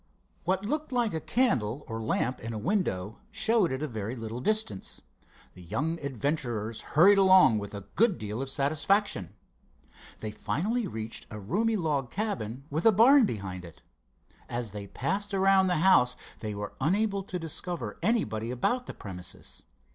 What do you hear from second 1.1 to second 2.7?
a candle or lamp in a